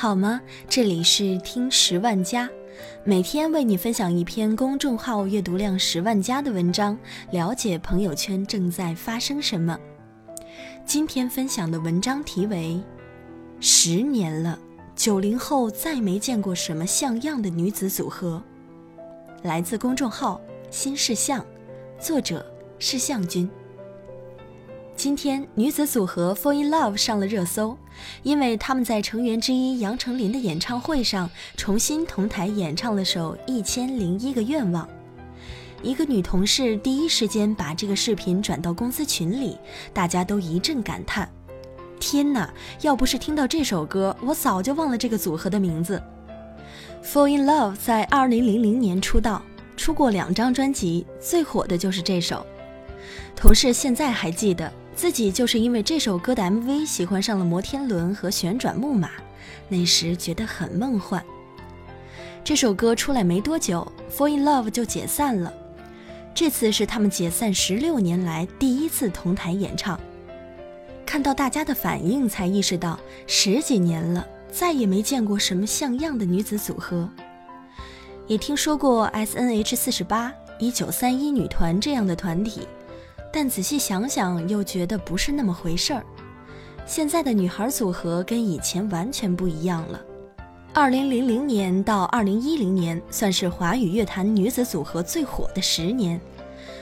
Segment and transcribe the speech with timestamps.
[0.00, 0.40] 好吗？
[0.68, 2.48] 这里是听十万加，
[3.02, 6.96] 每天为你分享一篇公众号阅读量十万加的文章，
[7.32, 9.76] 了解朋友圈正在发生什么。
[10.86, 12.80] 今天分享的文章题为
[13.58, 14.56] 《十年了，
[14.94, 18.40] 九零后再没见过什么像样的女子组合》，
[19.48, 20.40] 来自公众号
[20.70, 21.44] 新事项，
[21.98, 22.46] 作者
[22.78, 23.50] 是向君。
[24.98, 27.78] 今天女子组合 Fall in Love 上了热搜，
[28.24, 34.84] 因为他们在成员之一杨丞琳的演唱会上重新同台演唱了首《一千零一个愿望》。
[35.84, 39.56] 一个女同事第一时间把这个视频转到公司群里，
[39.94, 41.30] 大家都一阵感叹
[42.00, 42.52] ：“天哪！
[42.80, 46.02] 要不是听到这首歌，我早就忘了这个组合的名字。
[47.04, 49.40] ”Fall in Love 在2000年出道，
[49.76, 52.44] 出过两张专辑，最火的就是这首。
[53.36, 54.68] 同事现在还记得。
[54.98, 59.10] 自己就是因为这首歌的 MV 喜欢上了摩天轮和旋转木马，
[59.68, 61.24] 那时觉得很梦幻。
[62.42, 65.54] 这首歌出来没多久，Fall in Love 就解散了。
[66.34, 70.00] 这次是他们解散十六年来第一次同台演唱。
[71.06, 77.08] 看到大家的反应，才意识到十几年了，再也没见过什么像样的女子组合。
[78.26, 79.76] 也听说过 S.N.H.
[79.76, 82.66] 四十八、一九三一女团这样的团体。
[83.40, 86.04] 但仔细想想，又觉得不是那么回事儿。
[86.84, 90.04] 现在的女孩组合跟以前完全不一样了。
[90.74, 96.20] 二零零零年到二零一零年，算是华语乐坛女子组合最火的十年。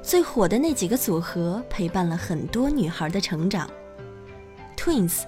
[0.00, 3.68] 最火的那几个组合，陪伴了很多女孩的成长。
[4.74, 5.24] Twins，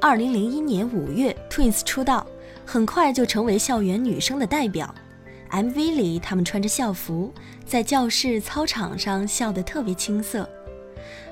[0.00, 2.26] 二零零一年五月，Twins 出道，
[2.64, 4.94] 很快就成为校园女生的代表。
[5.50, 7.32] MV 里，他们穿着校服，
[7.64, 10.48] 在教室、操场上笑得特别青涩。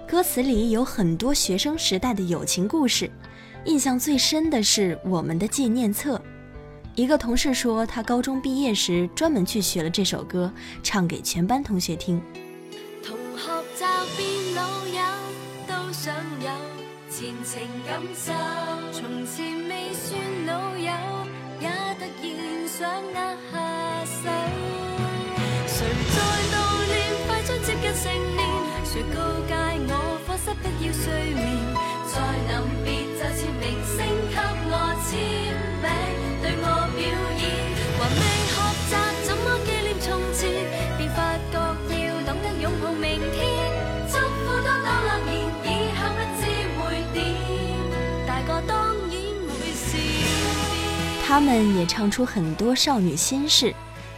[0.06, 3.10] 歌词里有很多学生时代的友情故事，
[3.64, 6.20] 印象最深的是我们的纪念册。
[6.94, 10.52] 一个同事说，他高中毕业时专门去学了这首歌，
[10.82, 12.22] 唱给全班同学听。
[13.02, 13.84] 同学
[14.16, 15.02] 变老友，
[15.66, 16.48] 都想有
[17.10, 18.32] 前情感受，
[18.92, 20.92] 从前未算老友，
[21.60, 23.73] 也突然想握下
[24.04, 24.28] 手。
[25.66, 25.78] 谁
[26.14, 26.16] 在
[26.52, 26.54] 悼
[26.86, 26.94] 念
[27.26, 28.02] 快将接近成
[28.36, 28.40] 年？
[28.84, 29.16] 谁告
[29.48, 29.52] 诫
[29.88, 29.92] 我
[30.26, 31.04] 放心不要睡
[31.34, 31.44] 眠？
[32.06, 32.14] 在
[32.48, 32.52] 临
[32.84, 32.86] 别
[33.18, 33.96] 就签明星
[34.30, 34.36] 给
[34.70, 34.72] 我
[35.02, 35.10] 签
[35.82, 35.86] 名，
[36.40, 36.64] 对我
[36.94, 37.02] 表
[37.40, 37.42] 演，
[37.98, 38.22] 还未
[38.52, 38.54] 学
[38.84, 38.92] 习
[39.26, 40.40] 怎么纪念从前，
[40.96, 41.18] 便发
[41.50, 41.54] 觉
[41.90, 43.36] 要懂得拥抱明天。
[44.06, 45.32] 祝福多多乐年，
[45.64, 45.66] 以
[45.96, 46.42] 后不知
[46.78, 46.80] 会
[47.12, 47.18] 点，
[48.26, 49.12] 大个当然
[49.48, 49.98] 会笑
[51.26, 53.74] 他们也唱出很多少女心事。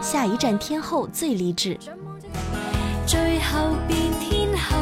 [0.00, 1.78] 下一站天后最励志。
[3.06, 4.76] 最后变天后，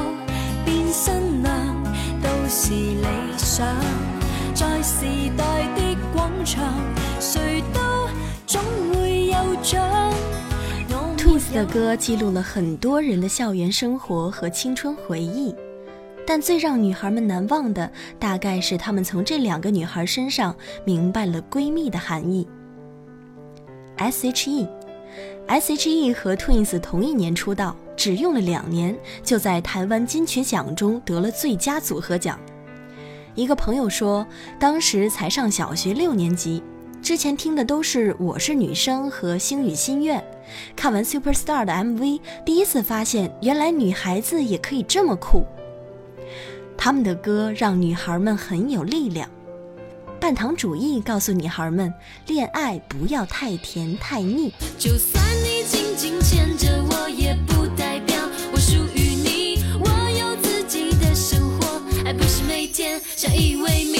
[0.64, 1.52] 变新娘，
[2.22, 3.06] 都是理
[3.36, 3.66] 想。
[4.54, 5.04] 在时
[5.36, 5.44] 代
[5.76, 6.64] 的广场，
[7.20, 7.80] 谁都
[8.46, 8.62] 总
[8.94, 10.12] 会有奖。
[11.16, 15.54] Twins 的歌记录了很多人的校园生活和青春回忆。
[16.32, 20.54] 但最让女孩们难忘的，大概是她们从这两个女孩身上
[20.84, 22.46] 明白了闺蜜的含义。
[23.96, 24.68] S.H.E，S.H.E
[26.12, 32.38] 和 Twins 同一年出道，只用了两年，就在台湾金曲奖中得了最佳组合奖。
[33.34, 34.24] 一个朋友说，
[34.56, 36.62] 当时才上小学六年级，
[37.02, 40.20] 之前听的都是《我是女生》和《星语心愿》，
[40.76, 45.44] 看完 Superstar 的 MV，第一次发现原来女孩子也可以这么酷。
[46.82, 49.28] 他们的歌让女孩们很有力量。
[50.18, 51.92] 半糖主义告诉女孩们，
[52.26, 54.50] 恋爱不要太甜太腻。
[54.78, 58.16] 就算你紧紧牵着我，也不代表
[58.50, 59.62] 我属于你。
[59.78, 59.88] 我
[60.18, 63.99] 有自己的生活，还不是每天相依为命。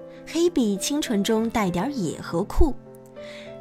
[0.31, 2.73] ，Hebe 清纯中带点野和酷。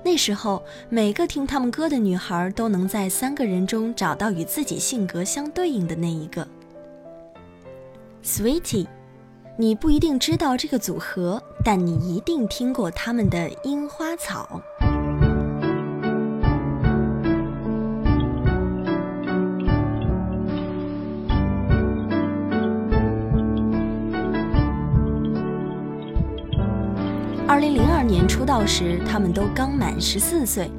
[0.02, 6.46] 那时候，每个听他们歌的女孩都能在三个人中找到与自己性格相对应的那一个。
[8.24, 8.86] Sweetie，
[9.58, 14.62] 你不一定知道这个组合，但你一定听过他们的《樱花草》。
[27.50, 30.70] 二零零二年出道时，他们都刚满十四岁。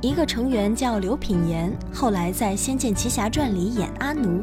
[0.00, 4.42] 一个成员叫刘品言，后来在《仙剑奇侠传》里演阿奴；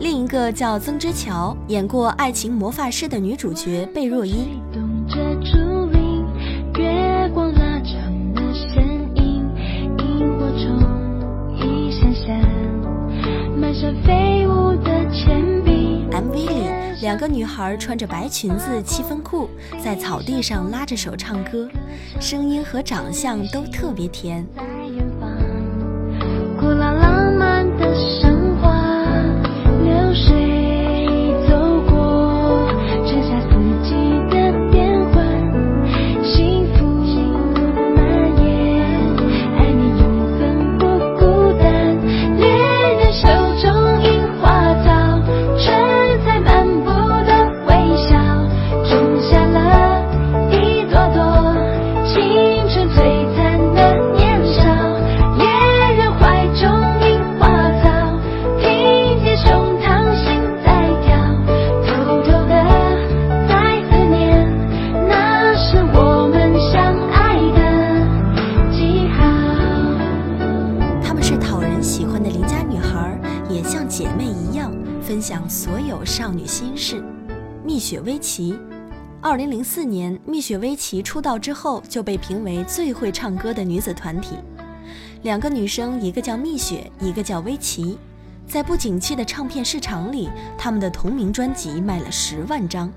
[0.00, 4.48] 另一个叫曾之乔，演过《爱情魔法师》的女主角贝若依。
[13.68, 14.25] MV 里。
[17.06, 19.48] 两个女孩穿着白裙子、七分裤，
[19.80, 21.68] 在草地上拉着手唱歌，
[22.20, 24.44] 声音和长相都特别甜。
[77.86, 78.58] 雪薇琪。
[79.22, 84.34] 二零零四年，蜜雪薇琪出道之后就被评为最会唱歌的女子团体。
[85.22, 87.96] 两个女生，一个叫蜜雪，一个叫薇琪。
[88.44, 90.28] 在不景气的唱片市场里，
[90.58, 92.92] 她们的同名专辑卖了十万张。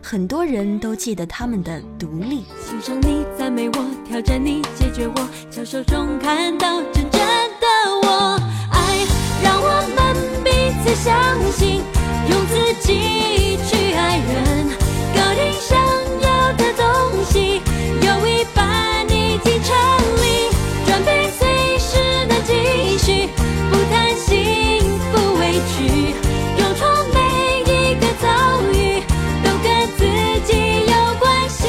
[0.00, 2.44] 很多人都记得她们的独立。
[2.64, 7.66] 欣赏你，赞美我，挑战你，解决我，小手中看到真正的
[8.04, 8.38] 我。
[8.70, 9.04] 爱
[9.42, 11.12] 让我们彼此相
[11.50, 11.82] 信。
[12.30, 14.68] 用自己去爱人，
[15.14, 15.78] 搞定想
[16.22, 17.60] 要的东西，
[18.00, 19.74] 有一半已经成
[20.22, 20.48] 立，
[20.86, 23.28] 准备随时能继续，
[23.70, 24.82] 不贪心
[25.12, 26.14] 不委屈，
[26.58, 26.82] 勇闯
[27.12, 27.18] 每
[27.62, 28.26] 一个遭
[28.72, 29.02] 遇，
[29.44, 29.66] 都跟
[29.96, 30.00] 自
[30.46, 31.68] 己有关系。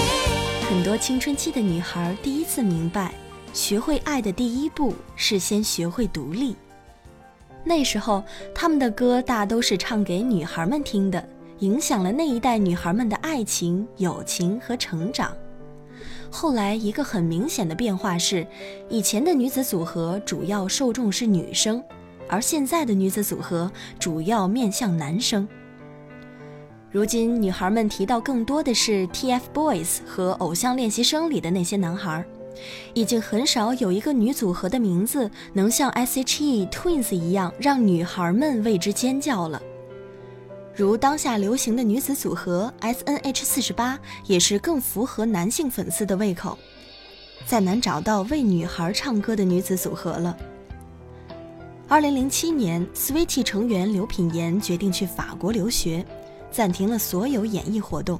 [0.70, 3.14] 很多青春期的女孩第一次明白，
[3.54, 6.56] 学会爱的第一步是先学会独立。
[7.68, 11.28] 那时候，他们的歌大都是唱给女孩们听的，
[11.60, 15.36] 影响了那一代女孩们的爱情、友情和成长。
[16.30, 18.46] 后来，一个很明显的变化是，
[18.88, 21.84] 以前的女子组合主要受众是女生，
[22.30, 25.48] 而现在的女子组合主要面向男生。
[26.92, 32.24] 如今，女孩们提到更多的是 TFBOYS 和偶像练习生里的那些男孩。
[32.94, 39.62] 已经很少有一个女组合的名字能像 S.H.E Twins 一样让女孩们为之尖叫了。
[40.76, 46.58] 如当下流行的女子组合 S.N.H 四十八，也是更符合男性粉丝的胃口。
[47.46, 50.36] 再难找到为女孩唱歌的女子组合了。
[51.88, 56.04] 二零零七年，Sweetie 成员刘品言决定去法国留学，
[56.52, 58.20] 暂停了所有演艺活动。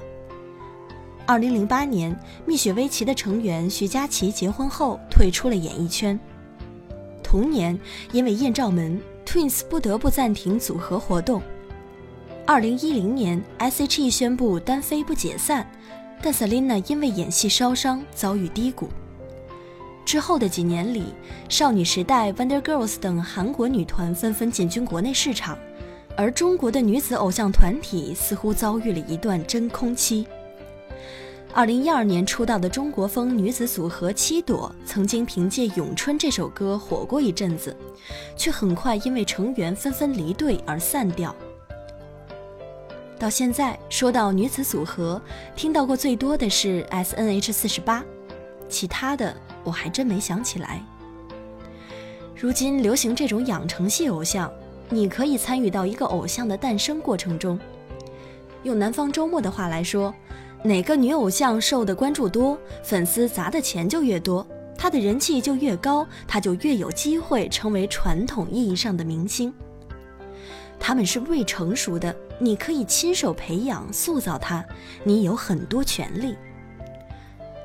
[1.28, 2.16] 二零零八年，
[2.46, 6.20] 蜜雪薇琪的成员徐佳琪结婚后退出了演艺圈。
[7.24, 7.78] 同年，
[8.12, 11.42] 因为艳照门，Twins 不得不暂停组合活动。
[12.46, 15.68] 二零一零年，S.H.E 宣布单飞不解散，
[16.22, 18.88] 但 Selina 因为演戏烧伤，遭遇低谷。
[20.06, 21.06] 之后的几年里，
[21.50, 25.58] 少女时代、Wonder Girls 等韩国女团纷纷进军国内市场，
[26.16, 30.28] 而中国的女子偶像团体似乎遭遇了一段真空期。
[31.56, 37.74] 二零一二年出道的中国风女子组合七朵，曾经凭借《咏春》这首歌火过一阵子，
[38.36, 41.34] 却很快因为成员纷纷离队而散掉。
[43.18, 45.22] 到现在说到女子组合，
[45.56, 48.04] 听到过最多的是 S N H 四十八，
[48.68, 49.34] 其他的
[49.64, 50.84] 我还真没想起来。
[52.36, 54.52] 如今流行这种养成系偶像，
[54.90, 57.58] 你可以参与到一个偶像的诞生过程中。
[58.64, 60.14] 用南方周末的话来说，
[60.66, 64.46] 哪个女偶像受的关注多，粉丝砸的钱就越多，
[64.76, 69.54] 她的人气就越高，她就越有机会成为传统意义上的明星。
[70.80, 74.66] 他们是未成熟的，你可以亲手培养、塑造她，
[75.04, 76.36] 你有很多权利。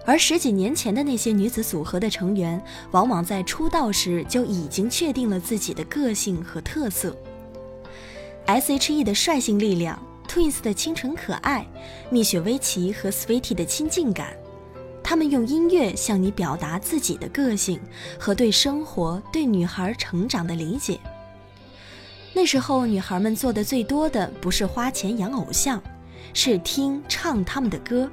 [0.04, 7.16] 而十几年前的那些女子组合的成员，往往在出道时就已经确定了自己的个性和特色。
[8.47, 10.00] S.H.E 的率性力量
[10.31, 11.67] ，Twins 的清纯可爱，
[12.09, 14.33] 蜜雪薇琪和 Sweetie 的亲近感，
[15.03, 17.81] 他们用音乐向你表达自己的个性
[18.17, 21.01] 和对生活、对女孩成长的理解。
[22.33, 25.83] 那时候，女孩们做的最多的不是花钱养偶像，
[26.33, 28.09] 是听唱他们的歌。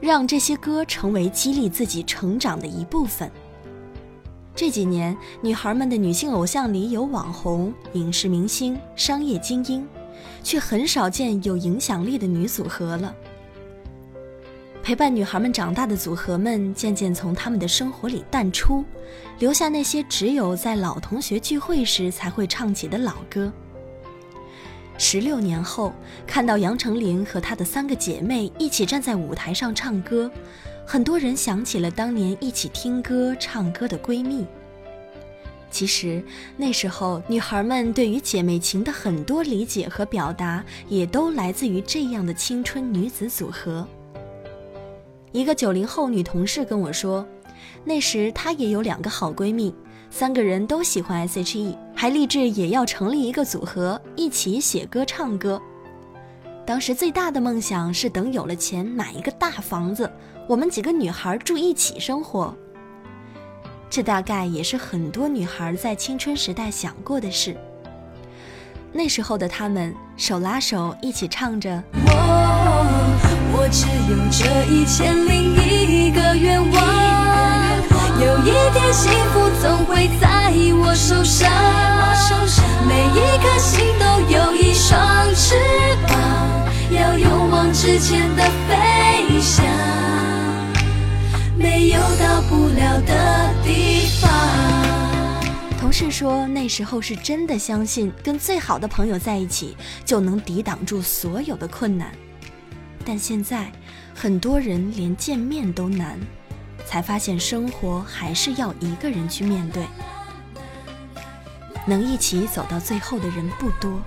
[0.00, 3.30] 让这些歌成为激励自己成长的一部分。
[4.54, 9.86] 这几年，女孩们的女性偶像里有网红、影视明星、商业精英，
[10.42, 13.14] 却很少见有影响力的女组合了。
[14.82, 18.84] 陪伴女孩们长大的组合们渐渐从她们的生活里淡出，
[19.38, 23.52] 留下那些只有在老同学聚会时才会唱起的老歌。
[24.96, 25.92] 十六年后，
[26.26, 30.30] 看到杨丞琳和她的三个姐妹一起站在舞台上唱歌，
[30.86, 34.46] 很多人想起了当年一起听歌、唱歌的闺蜜。
[35.70, 36.22] 其实
[36.56, 43.86] 那时候，女孩们对于姐妹情的很多理解和表达，也都来自于这样的青春女子组合。
[45.32, 47.26] 一个九零后女同事跟我说，
[47.84, 49.74] 那时她也有两个好闺蜜。
[50.10, 55.62] 三个人都喜欢 S.H.E，还立志也要成立一个组合，一起写歌唱歌。
[56.66, 60.10] 当时最大的梦想是等有了钱买一个大房子，
[60.48, 62.52] 我们几个女孩住一起生活。
[63.90, 67.56] 这大概也是很多女孩在青春时代想过的事。
[68.92, 71.82] 那时候的她们手拉手一起唱着。
[71.92, 72.08] 我
[73.52, 77.10] 我只有这一千零一个愿望。
[78.20, 81.50] 有一天幸福总会在我手上，
[82.86, 85.56] 每一颗心都有一双翅
[86.06, 86.14] 膀，
[86.92, 89.64] 要勇往直前的飞翔，
[91.60, 94.30] 没有到不了的地方。
[95.78, 102.10] 同事说，那时候是真的相信跟最好的朋友在一起就能抵挡住所有的困难，
[103.04, 103.70] 但现在
[104.14, 106.18] 很多人连见面都难。
[106.86, 109.84] 才发现生活还是要一个人去面对，
[111.86, 114.00] 能一起走到最后的人不多。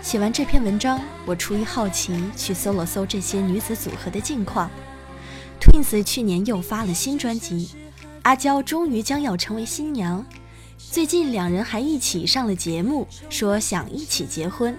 [0.00, 4.70] 写完这篇文章，我出于好奇去搜了搜这些女子组合的近况。
[5.66, 7.70] Twins 去年又发了新专辑，
[8.22, 10.24] 阿娇终于将要成为新娘，
[10.78, 14.78] 最近两人还一起上了节目，说想一起结婚。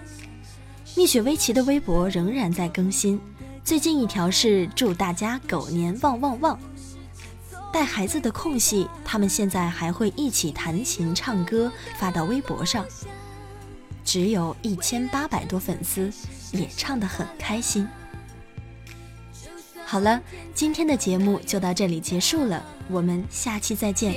[0.95, 3.19] 蜜雪薇琪的微博仍然在更新。
[3.65, 6.57] 最近一条是祝大家狗年旺旺旺。
[7.73, 12.85] 带孩子的空隙，他们现在还会一起弹琴唱歌，发到微博上。
[14.05, 16.09] 只有一千八百多粉丝，
[16.53, 17.85] 也唱得很开心。
[19.89, 20.19] 好了，
[20.53, 24.13] 今天的节目就到这里结束了，我们下期再见。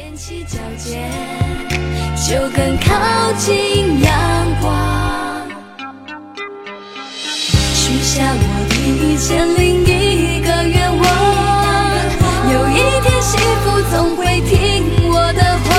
[2.29, 4.11] 就更靠近阳
[4.61, 5.49] 光，
[7.73, 8.67] 许下我。
[8.83, 11.07] 一千零一个愿望，
[12.53, 15.71] 有一天幸福总会听我的话，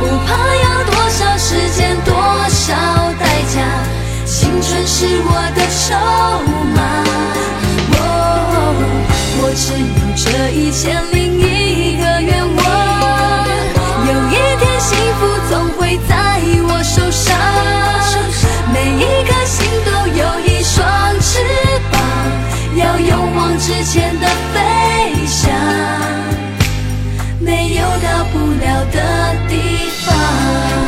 [0.00, 0.34] 不怕
[0.64, 2.10] 要多少时间多
[2.48, 2.74] 少
[3.20, 3.22] 代
[3.54, 3.62] 价，
[4.26, 5.94] 青春是我的筹
[6.74, 6.76] 码。
[9.60, 9.76] 只有
[10.14, 12.62] 这一千零一个愿望，
[14.06, 16.14] 有一天幸福总会在
[16.68, 17.36] 我手上，
[18.72, 20.78] 每一颗心都有一双
[21.18, 21.42] 翅
[21.90, 22.00] 膀。
[22.76, 25.50] 要勇往直前的飞翔，
[27.40, 30.87] 没有到不了的地方。